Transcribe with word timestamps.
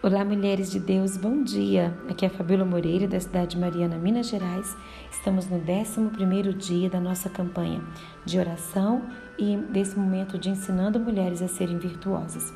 Olá, 0.00 0.24
mulheres 0.24 0.70
de 0.70 0.78
Deus, 0.78 1.16
bom 1.16 1.42
dia. 1.42 1.92
Aqui 2.08 2.24
é 2.24 2.28
a 2.28 2.30
Fabíola 2.30 2.64
Moreira, 2.64 3.08
da 3.08 3.18
cidade 3.18 3.56
de 3.56 3.58
Mariana, 3.58 3.96
Minas 3.96 4.28
Gerais. 4.28 4.76
Estamos 5.10 5.48
no 5.50 5.56
11 5.56 6.54
dia 6.56 6.88
da 6.88 7.00
nossa 7.00 7.28
campanha 7.28 7.82
de 8.24 8.38
oração 8.38 9.02
e 9.36 9.56
desse 9.56 9.98
momento 9.98 10.38
de 10.38 10.50
ensinando 10.50 11.00
mulheres 11.00 11.42
a 11.42 11.48
serem 11.48 11.78
virtuosas. 11.78 12.54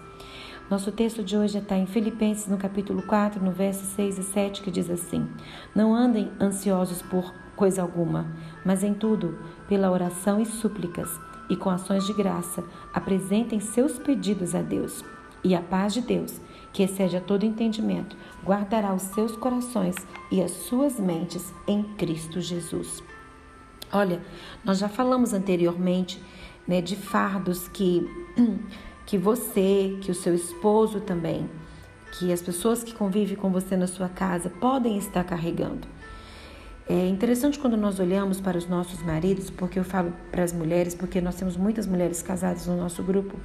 Nosso 0.71 0.93
texto 0.93 1.25
de 1.25 1.37
hoje 1.37 1.59
está 1.59 1.77
em 1.77 1.85
Filipenses, 1.85 2.47
no 2.47 2.57
capítulo 2.57 3.03
4, 3.03 3.45
no 3.45 3.51
verso 3.51 3.85
6 3.87 4.19
e 4.19 4.23
7, 4.23 4.63
que 4.63 4.71
diz 4.71 4.89
assim: 4.89 5.29
Não 5.75 5.93
andem 5.93 6.31
ansiosos 6.41 7.03
por 7.03 7.35
coisa 7.57 7.83
alguma, 7.83 8.25
mas 8.65 8.85
em 8.85 8.95
tudo, 8.95 9.37
pela 9.69 9.91
oração 9.91 10.41
e 10.41 10.47
súplicas, 10.47 11.11
e 11.51 11.57
com 11.57 11.71
ações 11.71 12.07
de 12.07 12.13
graça, 12.13 12.63
apresentem 12.95 13.59
seus 13.59 13.99
pedidos 13.99 14.55
a 14.55 14.63
Deus. 14.63 15.05
E 15.45 15.55
a 15.55 15.61
paz 15.61 15.95
de 15.95 16.01
Deus, 16.01 16.41
que 16.73 16.83
excede 16.83 17.17
a 17.17 17.21
todo 17.21 17.45
entendimento, 17.45 18.17
guardará 18.45 18.95
os 18.95 19.03
seus 19.03 19.37
corações 19.37 19.97
e 20.31 20.43
as 20.43 20.51
suas 20.51 20.99
mentes 20.99 21.53
em 21.67 21.83
Cristo 21.83 22.41
Jesus. 22.41 23.03
Olha, 23.93 24.21
nós 24.65 24.79
já 24.79 24.89
falamos 24.89 25.33
anteriormente 25.33 26.23
né, 26.67 26.81
de 26.81 26.97
fardos 26.97 27.69
que, 27.69 28.09
que 29.05 29.19
você, 29.19 29.99
que 30.01 30.11
o 30.11 30.15
seu 30.15 30.35
esposo 30.35 31.01
também, 31.01 31.49
que 32.19 32.33
as 32.33 32.41
pessoas 32.41 32.83
que 32.83 32.95
convivem 32.95 33.37
com 33.37 33.51
você 33.51 33.77
na 33.77 33.87
sua 33.87 34.09
casa 34.09 34.49
podem 34.49 34.97
estar 34.97 35.25
carregando. 35.25 35.87
É 36.89 37.07
interessante 37.07 37.59
quando 37.59 37.77
nós 37.77 38.01
olhamos 38.01 38.41
para 38.41 38.59
os 38.59 38.67
nossos 38.67 39.03
maridos, 39.03 39.51
porque 39.51 39.79
eu 39.79 39.85
falo 39.85 40.13
para 40.31 40.43
as 40.43 40.53
mulheres, 40.53 40.95
porque 40.95 41.21
nós 41.21 41.37
temos 41.37 41.57
muitas 41.57 41.87
mulheres 41.87 42.23
casadas 42.23 42.67
no 42.67 42.77
nosso 42.77 43.03
grupo. 43.03 43.37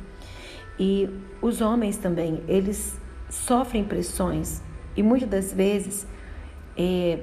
E 0.79 1.09
os 1.41 1.61
homens 1.61 1.97
também, 1.97 2.43
eles 2.47 2.99
sofrem 3.29 3.83
pressões 3.83 4.61
e 4.95 5.03
muitas 5.03 5.29
das 5.29 5.53
vezes 5.53 6.07
é, 6.77 7.19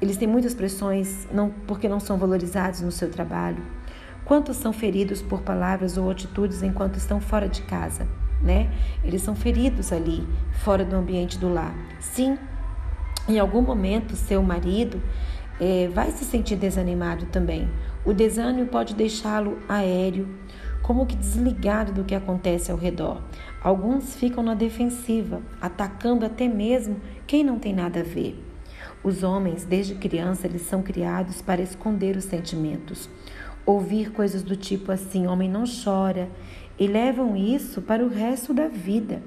eles 0.00 0.16
têm 0.16 0.28
muitas 0.28 0.54
pressões 0.54 1.26
não, 1.32 1.50
porque 1.66 1.88
não 1.88 2.00
são 2.00 2.18
valorizados 2.18 2.80
no 2.80 2.92
seu 2.92 3.10
trabalho. 3.10 3.62
Quantos 4.24 4.56
são 4.56 4.72
feridos 4.72 5.22
por 5.22 5.42
palavras 5.42 5.96
ou 5.96 6.10
atitudes 6.10 6.62
enquanto 6.62 6.96
estão 6.96 7.20
fora 7.20 7.48
de 7.48 7.62
casa, 7.62 8.06
né? 8.42 8.70
Eles 9.04 9.22
são 9.22 9.36
feridos 9.36 9.92
ali, 9.92 10.26
fora 10.64 10.84
do 10.84 10.96
ambiente 10.96 11.38
do 11.38 11.52
lar. 11.52 11.74
Sim, 12.00 12.36
em 13.28 13.38
algum 13.38 13.62
momento 13.62 14.16
seu 14.16 14.42
marido 14.42 15.00
é, 15.60 15.88
vai 15.94 16.10
se 16.10 16.24
sentir 16.24 16.56
desanimado 16.56 17.26
também. 17.26 17.68
O 18.04 18.12
desânimo 18.12 18.66
pode 18.68 18.94
deixá-lo 18.94 19.58
aéreo, 19.68 20.28
como 20.86 21.04
que 21.04 21.16
desligado 21.16 21.90
do 21.90 22.04
que 22.04 22.14
acontece 22.14 22.70
ao 22.70 22.78
redor. 22.78 23.20
Alguns 23.60 24.14
ficam 24.14 24.40
na 24.40 24.54
defensiva, 24.54 25.42
atacando 25.60 26.24
até 26.24 26.46
mesmo 26.46 27.00
quem 27.26 27.42
não 27.42 27.58
tem 27.58 27.74
nada 27.74 28.00
a 28.00 28.04
ver. 28.04 28.40
Os 29.02 29.24
homens, 29.24 29.64
desde 29.64 29.96
criança, 29.96 30.46
eles 30.46 30.62
são 30.62 30.82
criados 30.82 31.42
para 31.42 31.60
esconder 31.60 32.16
os 32.16 32.22
sentimentos. 32.22 33.10
Ouvir 33.66 34.12
coisas 34.12 34.44
do 34.44 34.54
tipo 34.54 34.92
assim, 34.92 35.26
homem 35.26 35.50
não 35.50 35.64
chora, 35.64 36.30
e 36.78 36.86
levam 36.86 37.36
isso 37.36 37.82
para 37.82 38.04
o 38.04 38.08
resto 38.08 38.54
da 38.54 38.68
vida. 38.68 39.20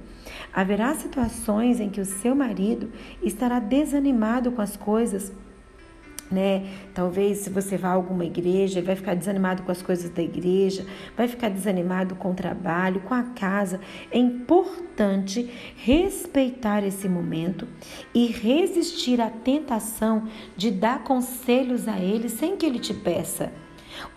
Haverá 0.54 0.96
situações 0.96 1.82
em 1.82 1.90
que 1.90 2.00
o 2.00 2.06
seu 2.06 2.34
marido 2.34 2.90
estará 3.22 3.60
desanimado 3.60 4.50
com 4.54 4.62
as 4.62 4.78
coisas 4.78 5.34
né? 6.32 6.68
Talvez 6.94 7.40
se 7.40 7.50
você 7.50 7.78
vá 7.78 7.90
a 7.90 7.94
alguma 7.94 8.26
igreja, 8.26 8.82
vai 8.82 8.96
ficar 8.96 9.16
desanimado 9.16 9.64
com 9.64 9.72
as 9.72 9.82
coisas 9.82 10.10
da 10.10 10.22
igreja, 10.22 10.86
vai 11.18 11.28
ficar 11.28 11.50
desanimado 11.50 12.16
com 12.16 12.32
o 12.32 12.36
trabalho, 12.36 13.02
com 13.02 13.14
a 13.14 13.24
casa. 13.24 13.80
É 14.12 14.18
importante 14.18 15.50
respeitar 15.76 16.84
esse 16.84 17.10
momento 17.10 17.68
e 18.14 18.28
resistir 18.28 19.20
à 19.20 19.30
tentação 19.30 20.28
de 20.56 20.72
dar 20.72 21.04
conselhos 21.04 21.88
a 21.88 22.00
ele 22.00 22.30
sem 22.30 22.56
que 22.56 22.66
ele 22.66 22.80
te 22.80 22.94
peça. 22.94 23.52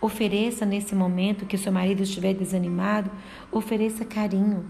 Ofereça 0.00 0.66
nesse 0.66 0.94
momento 0.94 1.46
que 1.46 1.58
seu 1.58 1.72
marido 1.72 2.02
estiver 2.02 2.34
desanimado, 2.34 3.10
ofereça 3.50 4.04
carinho, 4.04 4.64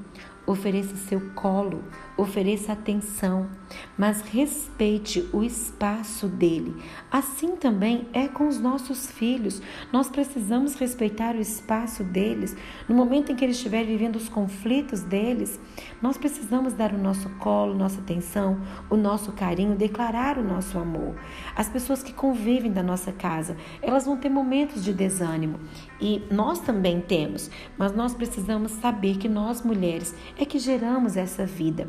ofereça 0.46 0.96
seu 0.96 1.20
colo, 1.34 1.84
ofereça 2.22 2.72
atenção, 2.72 3.48
mas 3.96 4.20
respeite 4.22 5.28
o 5.32 5.42
espaço 5.42 6.26
dele. 6.28 6.74
Assim 7.10 7.56
também 7.56 8.08
é 8.12 8.28
com 8.28 8.48
os 8.48 8.58
nossos 8.58 9.10
filhos. 9.10 9.60
Nós 9.92 10.08
precisamos 10.08 10.74
respeitar 10.74 11.34
o 11.34 11.40
espaço 11.40 12.02
deles. 12.04 12.56
No 12.88 12.94
momento 12.94 13.32
em 13.32 13.36
que 13.36 13.44
eles 13.44 13.56
estiverem 13.56 13.86
vivendo 13.86 14.16
os 14.16 14.28
conflitos 14.28 15.02
deles, 15.02 15.60
nós 16.00 16.16
precisamos 16.16 16.72
dar 16.72 16.92
o 16.92 16.98
nosso 16.98 17.28
colo, 17.38 17.74
nossa 17.74 18.00
atenção, 18.00 18.60
o 18.90 18.96
nosso 18.96 19.32
carinho, 19.32 19.76
declarar 19.76 20.38
o 20.38 20.44
nosso 20.44 20.78
amor. 20.78 21.14
As 21.54 21.68
pessoas 21.68 22.02
que 22.02 22.12
convivem 22.12 22.72
da 22.72 22.82
nossa 22.82 23.12
casa, 23.12 23.56
elas 23.80 24.04
vão 24.04 24.16
ter 24.16 24.28
momentos 24.28 24.84
de 24.84 24.92
desânimo 24.92 25.60
e 26.00 26.22
nós 26.30 26.60
também 26.60 27.00
temos, 27.00 27.50
mas 27.78 27.92
nós 27.92 28.14
precisamos 28.14 28.72
saber 28.72 29.18
que 29.18 29.28
nós 29.28 29.62
mulheres 29.62 30.14
é 30.36 30.44
que 30.44 30.58
geramos 30.58 31.16
essa 31.16 31.46
vida. 31.46 31.88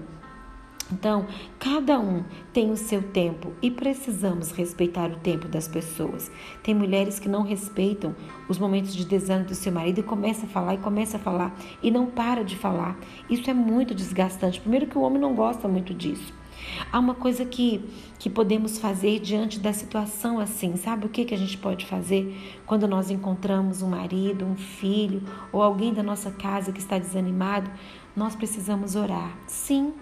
Então, 0.92 1.26
cada 1.60 2.00
um 2.00 2.24
tem 2.52 2.70
o 2.72 2.78
seu 2.78 3.02
tempo 3.02 3.54
e 3.62 3.72
precisamos 3.72 4.52
respeitar 4.52 5.10
o 5.10 5.18
tempo 5.18 5.48
das 5.48 5.68
pessoas. 5.68 6.32
Tem 6.62 6.76
mulheres 6.76 7.20
que 7.20 7.30
não 7.30 7.44
respeitam 7.44 8.16
os 8.48 8.60
momentos 8.60 8.94
de 8.94 9.06
desânimo 9.06 9.48
do 9.48 9.56
seu 9.56 9.72
marido 9.72 10.00
e 10.00 10.04
começa 10.04 10.46
a 10.46 10.50
falar 10.50 10.76
e 10.76 10.80
começa 10.80 11.18
a 11.18 11.20
falar 11.20 11.58
e 11.82 11.90
não 11.90 12.08
para 12.08 12.44
de 12.44 12.56
falar. 12.56 12.98
Isso 13.30 13.50
é 13.50 13.54
muito 13.54 13.96
desgastante. 13.96 14.60
Primeiro 14.60 14.88
que 14.88 14.98
o 14.98 15.02
homem 15.02 15.20
não 15.20 15.34
gosta 15.34 15.68
muito 15.68 15.94
disso. 15.94 16.34
Há 16.92 17.00
uma 17.00 17.16
coisa 17.16 17.46
que, 17.46 17.84
que 18.20 18.30
podemos 18.30 18.78
fazer 18.78 19.20
diante 19.20 19.60
da 19.60 19.74
situação 19.74 20.40
assim, 20.40 20.76
sabe 20.78 21.06
o 21.06 21.10
que, 21.10 21.26
que 21.26 21.34
a 21.34 21.38
gente 21.38 21.58
pode 21.58 21.86
fazer 21.86 22.62
quando 22.66 22.88
nós 22.88 23.10
encontramos 23.10 23.82
um 23.82 23.90
marido, 23.90 24.46
um 24.46 24.56
filho 24.56 25.22
ou 25.52 25.62
alguém 25.62 25.94
da 25.94 26.04
nossa 26.04 26.32
casa 26.32 26.72
que 26.72 26.80
está 26.80 26.98
desanimado? 26.98 27.70
Nós 28.16 28.36
precisamos 28.36 28.96
orar. 28.96 29.36
Sim, 29.48 29.94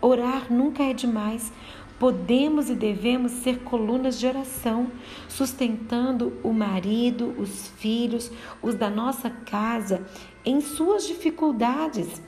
Orar 0.00 0.52
nunca 0.52 0.82
é 0.82 0.92
demais. 0.92 1.52
Podemos 1.98 2.70
e 2.70 2.74
devemos 2.74 3.32
ser 3.32 3.58
colunas 3.58 4.18
de 4.18 4.26
oração, 4.26 4.90
sustentando 5.28 6.32
o 6.42 6.50
marido, 6.50 7.34
os 7.36 7.68
filhos, 7.76 8.30
os 8.62 8.74
da 8.74 8.88
nossa 8.88 9.28
casa 9.28 10.06
em 10.44 10.62
suas 10.62 11.06
dificuldades. 11.06 12.22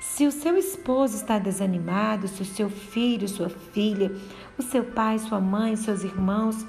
Se 0.00 0.26
o 0.26 0.32
seu 0.32 0.56
esposo 0.56 1.16
está 1.16 1.38
desanimado, 1.38 2.28
se 2.28 2.40
o 2.40 2.44
seu 2.44 2.70
filho, 2.70 3.28
sua 3.28 3.48
filha, 3.48 4.14
o 4.56 4.62
seu 4.62 4.84
pai, 4.84 5.18
sua 5.18 5.40
mãe, 5.40 5.74
seus 5.74 6.04
irmãos, 6.04 6.64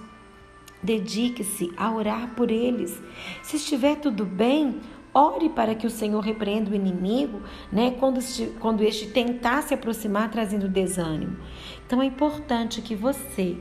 dedique-se 0.81 1.72
a 1.78 1.91
orar 1.91 2.34
por 2.35 2.50
eles. 2.50 3.00
Se 3.44 3.57
estiver 3.57 3.97
tudo 3.97 4.25
bem, 4.25 4.79
Ore 5.17 5.50
para 5.50 5.73
que 5.73 5.88
o 5.88 5.89
Senhor 5.89 6.19
repreenda 6.19 6.69
o 6.69 6.75
inimigo, 6.75 7.41
né? 7.72 7.95
Quando 8.00 8.19
este, 8.19 8.53
quando 8.59 8.83
este 8.83 9.07
tentar 9.07 9.63
se 9.63 9.73
aproximar, 9.73 10.29
trazendo 10.29 10.69
desânimo. 10.69 11.38
Então 11.85 12.03
é 12.03 12.05
importante 12.05 12.83
que 12.83 12.94
você 12.94 13.57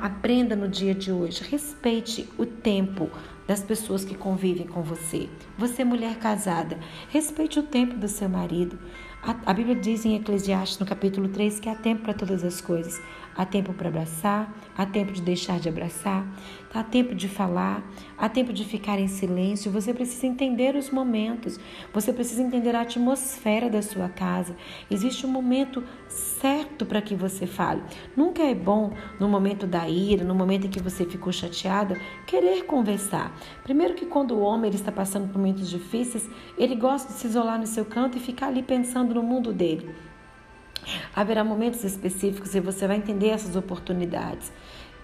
aprenda 0.00 0.54
no 0.54 0.68
dia 0.68 0.94
de 0.94 1.10
hoje, 1.10 1.42
respeite 1.42 2.28
o 2.38 2.44
tempo 2.44 3.10
das 3.46 3.62
pessoas 3.62 4.04
que 4.04 4.14
convivem 4.14 4.66
com 4.66 4.82
você. 4.82 5.28
Você, 5.58 5.82
mulher 5.82 6.16
casada, 6.16 6.78
respeite 7.08 7.58
o 7.58 7.62
tempo 7.62 7.96
do 7.96 8.06
seu 8.06 8.28
marido. 8.28 8.78
A, 9.22 9.50
a 9.50 9.54
Bíblia 9.54 9.74
diz 9.74 10.04
em 10.04 10.14
Eclesiastes, 10.14 10.78
no 10.78 10.86
capítulo 10.86 11.28
3, 11.28 11.58
que 11.58 11.68
há 11.68 11.74
tempo 11.74 12.02
para 12.02 12.14
todas 12.14 12.44
as 12.44 12.60
coisas. 12.60 13.00
Há 13.34 13.44
tempo 13.44 13.72
para 13.72 13.88
abraçar, 13.88 14.54
há 14.76 14.84
tempo 14.84 15.12
de 15.12 15.22
deixar 15.22 15.58
de 15.58 15.68
abraçar, 15.68 16.26
há 16.74 16.82
tempo 16.82 17.14
de 17.14 17.28
falar, 17.28 17.82
há 18.16 18.28
tempo 18.28 18.52
de 18.52 18.64
ficar 18.64 18.98
em 18.98 19.08
silêncio. 19.08 19.70
Você 19.70 19.92
precisa 19.92 20.26
entender 20.26 20.74
os 20.74 20.90
momentos, 20.90 21.58
você 21.92 22.12
precisa 22.12 22.42
entender 22.42 22.74
a 22.74 22.80
atmosfera 22.80 23.68
da 23.68 23.82
sua 23.82 24.08
casa. 24.08 24.56
Existe 24.90 25.26
um 25.26 25.30
momento 25.30 25.82
certo 26.08 26.86
para 26.86 27.02
que 27.02 27.14
você 27.14 27.46
fale. 27.46 27.82
Nunca 28.16 28.42
é 28.42 28.54
bom, 28.54 28.92
no 29.20 29.28
momento 29.28 29.66
da 29.66 29.88
ira, 29.88 30.24
no 30.24 30.34
momento 30.34 30.66
em 30.66 30.70
que 30.70 30.82
você 30.82 31.04
ficou 31.04 31.32
chateada, 31.32 31.98
querer 32.26 32.64
conversar. 32.64 33.36
Primeiro 33.62 33.94
que 33.94 34.06
quando 34.06 34.32
o 34.32 34.40
homem 34.40 34.70
está 34.70 34.90
passando 34.90 35.28
por 35.28 35.38
momentos 35.38 35.68
difíceis, 35.68 36.28
ele 36.56 36.74
gosta 36.74 37.12
de 37.12 37.18
se 37.18 37.26
isolar 37.26 37.58
no 37.58 37.66
seu 37.66 37.84
canto 37.84 38.16
e 38.16 38.20
ficar 38.20 38.48
ali 38.48 38.62
pensando 38.62 39.14
no 39.14 39.22
mundo 39.22 39.52
dele. 39.52 39.90
Haverá 41.14 41.44
momentos 41.44 41.84
específicos 41.84 42.54
e 42.54 42.60
você 42.60 42.86
vai 42.88 42.96
entender 42.96 43.28
essas 43.28 43.54
oportunidades 43.54 44.52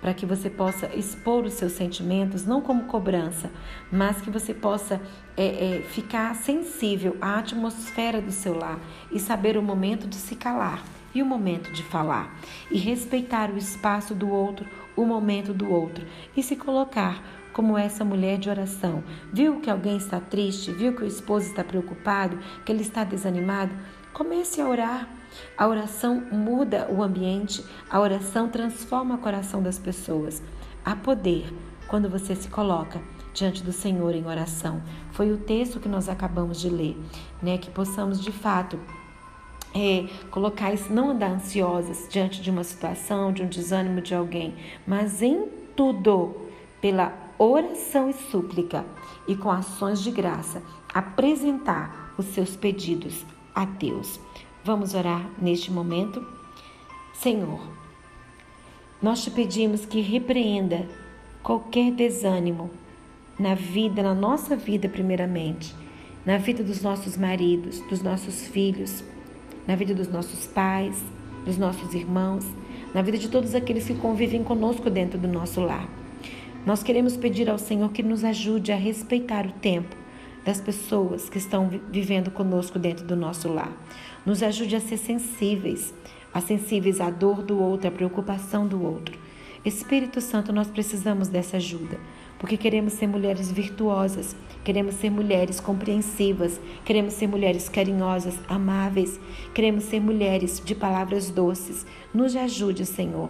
para 0.01 0.15
que 0.15 0.25
você 0.25 0.49
possa 0.49 0.87
expor 0.95 1.45
os 1.45 1.55
seus 1.55 1.73
sentimentos, 1.73 2.45
não 2.45 2.61
como 2.61 2.85
cobrança, 2.85 3.51
mas 3.91 4.21
que 4.21 4.31
você 4.31 4.55
possa 4.55 5.01
é, 5.37 5.77
é, 5.77 5.83
ficar 5.83 6.35
sensível 6.37 7.17
à 7.21 7.39
atmosfera 7.39 8.21
do 8.21 8.33
seu 8.33 8.57
lar 8.57 8.79
e 9.11 9.19
saber 9.19 9.57
o 9.57 9.63
momento 9.63 10.07
de 10.07 10.17
se 10.17 10.37
calar 10.37 10.83
e 11.15 11.23
o 11.23 11.27
momento 11.27 11.73
de 11.73 11.83
falar, 11.83 12.39
e 12.71 12.79
respeitar 12.79 13.51
o 13.51 13.57
espaço 13.57 14.15
do 14.15 14.29
outro, 14.29 14.69
o 14.95 15.05
momento 15.05 15.55
do 15.55 15.71
outro, 15.71 16.07
e 16.37 16.43
se 16.43 16.55
colocar 16.55 17.23
como 17.53 17.77
essa 17.77 18.05
mulher 18.05 18.39
de 18.39 18.49
oração. 18.49 19.03
Viu 19.33 19.59
que 19.59 19.71
alguém 19.71 19.97
está 19.97 20.21
triste, 20.21 20.71
viu 20.71 20.95
que 20.95 21.03
o 21.03 21.07
esposo 21.07 21.47
está 21.47 21.65
preocupado, 21.65 22.39
que 22.65 22.71
ele 22.71 22.83
está 22.83 23.03
desanimado? 23.03 23.75
Comece 24.13 24.61
a 24.61 24.69
orar 24.69 25.09
A 25.57 25.67
oração 25.67 26.23
muda 26.31 26.89
o 26.91 27.03
ambiente, 27.03 27.65
a 27.91 28.01
oração 28.01 28.49
transforma 28.49 29.17
o 29.17 29.19
coração 29.19 29.63
das 29.63 29.79
pessoas. 29.79 30.43
Há 30.85 30.97
poder 30.97 31.53
quando 31.89 32.09
você 32.09 32.35
se 32.35 32.49
coloca 32.49 33.01
diante 33.33 33.63
do 33.63 33.73
Senhor 33.73 34.15
em 34.15 34.27
oração. 34.27 34.83
Foi 35.13 35.33
o 35.33 35.39
texto 35.39 35.81
que 35.81 35.89
nós 35.89 36.09
acabamos 36.09 36.61
de 36.61 36.69
ler, 36.69 36.97
né? 37.43 37.59
Que 37.59 37.71
possamos 37.71 38.21
de 38.21 38.33
fato 38.33 38.79
é, 39.75 40.07
colocar 40.31 40.73
isso, 40.73 40.93
não 40.93 41.11
andar 41.11 41.31
ansiosas 41.31 42.07
diante 42.11 42.41
de 42.41 42.51
uma 42.51 42.65
situação, 42.65 43.33
de 43.33 43.43
um 43.43 43.49
desânimo 43.49 44.01
de 44.01 44.15
alguém, 44.15 44.55
mas 44.87 45.23
em 45.23 45.47
tudo, 45.77 46.35
pela 46.81 47.13
oração 47.39 48.11
e 48.11 48.13
súplica 48.13 48.85
e 49.27 49.37
com 49.37 49.51
ações 49.51 50.01
de 50.01 50.11
graça, 50.11 50.63
apresentar 50.93 52.15
os 52.19 52.27
seus 52.27 52.57
pedidos 52.57 53.25
a 53.55 53.65
Deus. 53.65 54.19
Vamos 54.65 54.93
orar 54.93 55.31
neste 55.41 55.71
momento? 55.71 56.27
Senhor, 57.15 57.61
nós 59.01 59.23
te 59.23 59.31
pedimos 59.31 59.87
que 59.87 60.01
repreenda 60.01 60.85
qualquer 61.43 61.93
desânimo 61.93 62.69
na 63.39 63.55
vida, 63.55 64.03
na 64.03 64.15
nossa 64.15 64.57
vida, 64.57 64.89
primeiramente, 64.89 65.75
na 66.27 66.39
vida 66.39 66.65
dos 66.65 66.83
nossos 66.83 67.17
maridos, 67.17 67.81
dos 67.89 68.03
nossos 68.03 68.49
filhos, 68.49 69.05
na 69.67 69.77
vida 69.77 69.95
dos 69.95 70.09
nossos 70.09 70.47
pais, 70.47 71.01
dos 71.45 71.57
nossos 71.57 71.95
irmãos, 71.95 72.45
na 72.93 73.01
vida 73.01 73.17
de 73.17 73.29
todos 73.29 73.55
aqueles 73.55 73.87
que 73.87 73.95
convivem 73.95 74.43
conosco 74.43 74.91
dentro 74.91 75.19
do 75.19 75.29
nosso 75.29 75.61
lar. 75.61 75.89
Nós 76.67 76.83
queremos 76.83 77.17
pedir 77.17 77.49
ao 77.49 77.59
Senhor 77.59 77.91
que 77.93 78.03
nos 78.03 78.25
ajude 78.25 78.73
a 78.73 78.77
respeitar 78.77 79.47
o 79.47 79.53
tempo 79.53 79.97
das 80.49 80.63
pessoas 80.63 81.29
que 81.29 81.37
estão 81.37 81.69
vivendo 81.93 82.31
conosco 82.31 82.79
dentro 82.79 83.05
do 83.05 83.15
nosso 83.15 83.53
lar. 83.53 83.71
Nos 84.25 84.43
ajude 84.43 84.77
a 84.77 84.81
ser 84.81 84.97
sensíveis, 84.97 85.93
a 86.33 86.41
sensíveis 86.41 87.03
à 87.03 87.11
dor 87.11 87.43
do 87.43 87.61
outro, 87.61 87.89
à 87.89 87.91
preocupação 87.91 88.67
do 88.67 88.83
outro. 88.83 89.19
Espírito 89.63 90.23
Santo, 90.23 90.51
nós 90.51 90.71
precisamos 90.71 91.29
dessa 91.29 91.59
ajuda, 91.59 92.01
porque 92.39 92.57
queremos 92.57 92.95
ser 92.95 93.07
mulheres 93.07 93.53
virtuosas, 93.53 94.35
queremos 94.65 94.95
ser 94.95 95.11
mulheres 95.11 95.61
compreensivas, 95.61 96.59
queremos 96.83 97.13
ser 97.13 97.27
mulheres 97.27 97.69
carinhosas, 97.69 98.39
amáveis, 98.49 99.21
queremos 99.53 99.85
ser 99.85 100.01
mulheres 100.01 100.63
de 100.65 100.75
palavras 100.75 101.29
doces. 101.29 101.85
Nos 102.15 102.35
ajude, 102.35 102.87
Senhor, 102.87 103.29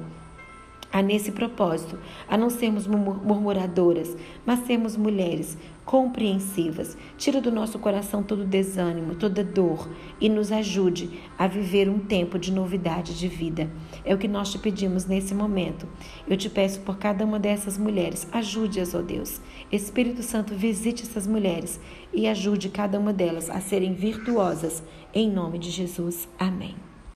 a 0.93 1.02
nesse 1.02 1.32
propósito, 1.32 1.99
a 2.29 2.37
não 2.37 2.50
sermos 2.50 2.87
murmuradoras, 2.87 4.17
mas 4.44 4.61
sermos 4.61 4.96
mulheres 4.96 5.58
compreensivas. 5.85 6.99
Tira 7.17 7.40
do 7.40 7.50
nosso 7.50 7.79
coração 7.79 8.23
todo 8.23 8.44
desânimo, 8.44 9.14
toda 9.14 9.43
dor 9.43 9.88
e 10.20 10.29
nos 10.29 10.52
ajude 10.52 11.19
a 11.38 11.46
viver 11.46 11.88
um 11.88 11.99
tempo 11.99 12.38
de 12.38 12.52
novidade 12.52 13.19
de 13.19 13.26
vida. 13.26 13.70
É 14.05 14.14
o 14.14 14.19
que 14.19 14.29
nós 14.29 14.52
te 14.52 14.58
pedimos 14.58 15.06
nesse 15.06 15.35
momento. 15.35 15.87
Eu 16.26 16.37
te 16.37 16.50
peço 16.50 16.81
por 16.81 16.99
cada 16.99 17.25
uma 17.25 17.38
dessas 17.38 17.79
mulheres, 17.79 18.29
ajude-as, 18.32 18.94
ó 18.94 19.00
Deus. 19.00 19.40
Espírito 19.73 20.23
Santo, 20.23 20.55
visite 20.55 21.05
essas 21.05 21.26
mulheres 21.26 21.81
e 22.12 22.26
ajude 22.26 22.69
cada 22.69 22.99
uma 22.99 23.12
delas 23.12 23.49
a 23.49 23.61
serem 23.61 23.94
virtuosas. 23.94 24.82
Em 25.14 25.31
nome 25.31 25.58
de 25.58 25.70
Jesus. 25.70 26.29
Amém. 26.38 26.88